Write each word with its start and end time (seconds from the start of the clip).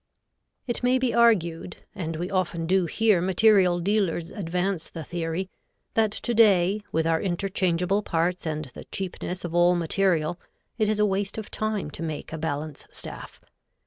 It 0.65 0.81
may 0.81 0.97
be 0.97 1.13
argued, 1.13 1.77
and 1.93 2.15
we 2.15 2.31
often 2.31 2.65
do 2.65 2.87
hear 2.87 3.21
material 3.21 3.79
dealers 3.79 4.31
advance 4.31 4.89
the 4.89 5.03
theory, 5.03 5.47
that 5.93 6.11
to 6.11 6.33
day, 6.33 6.81
with 6.91 7.05
our 7.05 7.21
interchangeable 7.21 8.01
parts 8.01 8.47
and 8.47 8.65
the 8.73 8.85
cheapness 8.85 9.45
of 9.45 9.53
all 9.53 9.75
material, 9.75 10.39
it 10.79 10.89
is 10.89 10.97
a 10.97 11.05
waste 11.05 11.37
of 11.37 11.51
time 11.51 11.91
to 11.91 12.01
make 12.01 12.33
a 12.33 12.39
balance 12.39 12.87
staff. 12.89 13.39